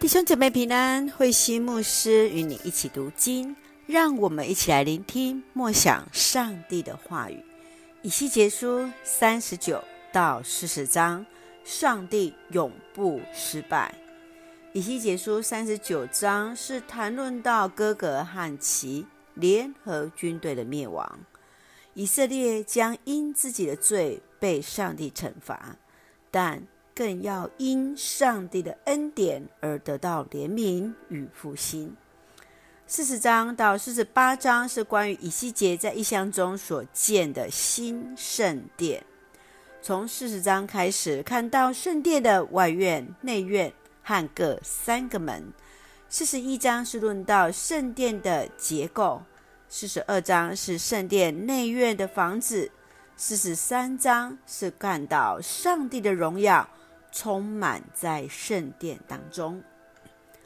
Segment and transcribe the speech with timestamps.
[0.00, 3.54] 弟兄姐妹平安，慧馨牧师与你一起读经，
[3.86, 7.44] 让我们一起来聆听默想上帝的话语。
[8.00, 11.26] 以西结书三十九到四十章，
[11.64, 13.94] 上帝永不失败。
[14.72, 21.20] 以西结书三十九章是谈论到哥格和其联合军队的灭亡，
[21.92, 25.76] 以色列将因自己的罪被上帝惩罚，
[26.30, 26.66] 但
[27.00, 31.96] 更要因上帝的恩典而得到怜悯与复兴。
[32.86, 39.02] 四十章到四十八章是关于以西结在异象中所见的新圣殿。
[39.80, 43.72] 从四十章开始，看到圣殿的外院、内院
[44.02, 45.50] 和各三个门。
[46.10, 49.22] 四十一章是论到圣殿的结构。
[49.70, 52.70] 四十二章是圣殿内院的房子。
[53.16, 56.68] 四十三章是看到上帝的荣耀。
[57.12, 59.62] 充满在圣殿当中，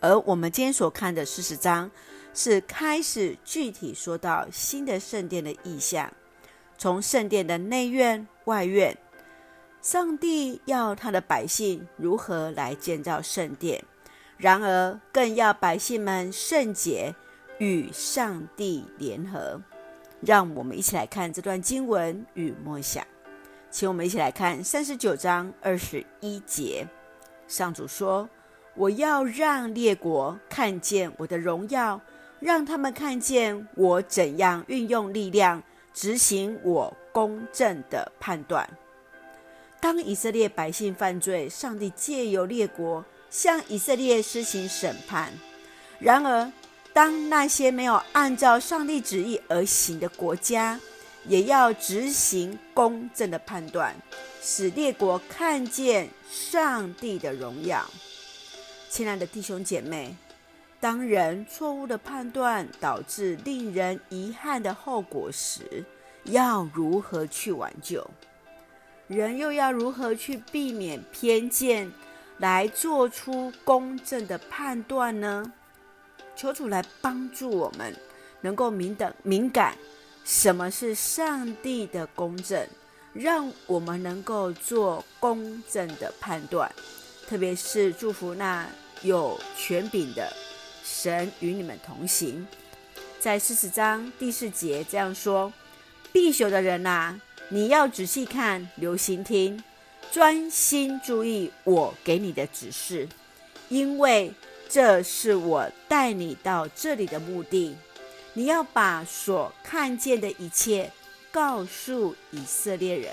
[0.00, 1.90] 而我们今天所看的四十章
[2.34, 6.12] 是开始具体说到新的圣殿的意象，
[6.78, 8.96] 从圣殿的内院、外院，
[9.80, 13.84] 上帝要他的百姓如何来建造圣殿，
[14.36, 17.14] 然而更要百姓们圣洁
[17.58, 19.60] 与上帝联合。
[20.22, 23.06] 让我们一起来看这段经文与默想。
[23.70, 26.86] 请我们一起来看三十九章二十一节，
[27.46, 28.28] 上主说
[28.74, 32.00] ：“我要让列国看见我的荣耀，
[32.40, 38.68] 让他们看见我怎样运用力量执行我公正的判断。
[39.78, 45.28] 当以色列百姓犯罪，上帝借由列国向以色列施行审判；
[45.98, 46.50] 然而，
[46.94, 50.80] 当那些没有按照上帝旨意而行的国家，
[51.28, 53.94] 也要执行公正的判断，
[54.40, 57.84] 使列国看见上帝的荣耀。
[58.88, 60.16] 亲爱的弟兄姐妹，
[60.78, 65.84] 当人错误的判断导致令人遗憾的后果时，
[66.24, 68.08] 要如何去挽救？
[69.08, 71.90] 人又要如何去避免偏见，
[72.38, 75.52] 来做出公正的判断呢？
[76.34, 77.94] 求主来帮助我们，
[78.40, 79.76] 能够明的敏感。
[80.26, 82.66] 什么是上帝的公正？
[83.12, 86.70] 让我们能够做公正的判断，
[87.28, 88.68] 特别是祝福那
[89.02, 90.30] 有权柄的
[90.84, 92.44] 神与你们同行。
[93.20, 95.52] 在四十章第四节这样说
[96.12, 99.62] ：“必朽的人呐，你要仔细看，留心听，
[100.10, 103.08] 专心注意我给你的指示，
[103.68, 104.32] 因为
[104.68, 107.76] 这是我带你到这里的目的。”
[108.36, 110.92] 你要把所看见的一切
[111.32, 113.10] 告诉以色列人。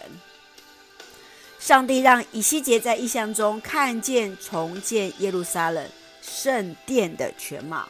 [1.60, 5.90] 上帝让以西结在异象中看见重建耶路撒冷
[6.22, 7.88] 圣殿的全貌，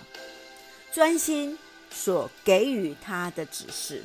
[0.92, 1.58] 专心
[1.90, 4.04] 所给予他的指示。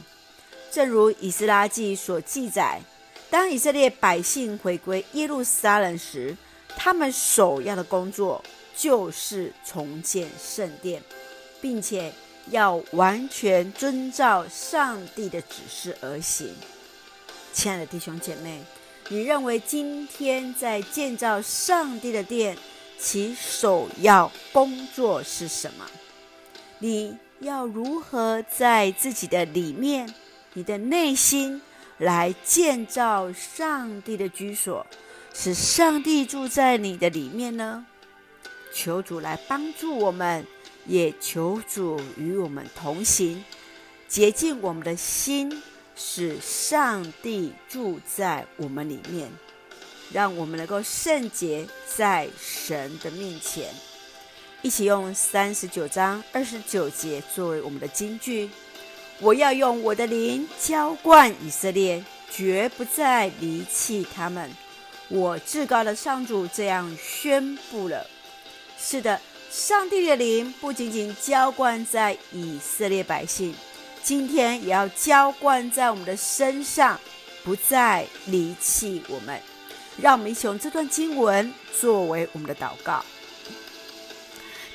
[0.71, 2.81] 正如以斯拉记所记载，
[3.28, 6.34] 当以色列百姓回归耶路撒冷时，
[6.78, 8.43] 他们首要的工作
[8.75, 11.03] 就是重建圣殿，
[11.60, 12.10] 并且。
[12.50, 16.54] 要完全遵照上帝的指示而行。
[17.53, 18.62] 亲爱的弟兄姐妹，
[19.09, 22.56] 你认为今天在建造上帝的殿，
[22.98, 25.86] 其首要工作是什么？
[26.78, 30.12] 你要如何在自己的里面、
[30.53, 31.60] 你的内心
[31.98, 34.86] 来建造上帝的居所，
[35.34, 37.84] 使上帝住在你的里面呢？
[38.72, 40.47] 求主来帮助我们。
[40.88, 43.44] 也求主与我们同行，
[44.09, 45.62] 洁净我们的心，
[45.94, 49.31] 使上帝住在我们里面，
[50.10, 53.69] 让我们能够圣洁在神的面前。
[54.62, 58.48] 一起用三十九章二十九节作为我们的金句：
[59.21, 64.50] 我要用我的灵浇灌以色列，绝不再离弃他们。
[65.09, 68.06] 我至高的上主这样宣布了。
[68.78, 69.21] 是的。
[69.50, 73.54] 上帝的灵不仅仅浇灌在以色列百姓，
[74.03, 77.00] 今天也要浇灌在我们的身上，
[77.42, 79.41] 不再离弃我们。
[79.97, 83.03] 让我们一起用这段经文作为我们的祷告。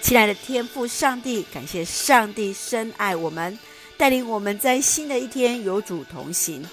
[0.02, 3.58] 亲爱的天父上帝，感谢上帝深爱我们，
[3.96, 6.66] 带领我们在新的一天有主同行。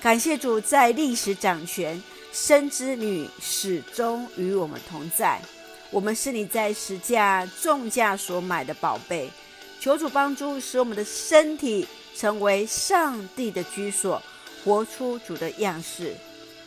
[0.00, 2.00] 感谢主在历史掌权，
[2.32, 5.40] 深知你始终与我们同在。
[5.90, 9.30] 我们是你在十架重价所买的宝贝，
[9.80, 14.20] 求主帮助，使我们的身体成为上帝的居所，
[14.64, 16.14] 活出主的样式。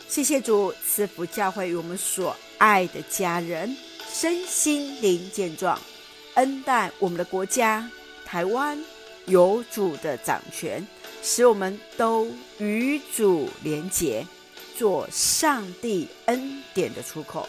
[0.08, 3.76] 谢谢主赐福教会与我们所爱的家人，
[4.12, 5.78] 身心灵健壮，
[6.34, 7.88] 恩待我们的国家
[8.24, 8.82] 台湾
[9.26, 10.84] 有主的掌权，
[11.22, 12.26] 使我们都
[12.58, 14.26] 与主连结，
[14.76, 17.48] 做上帝恩典的出口。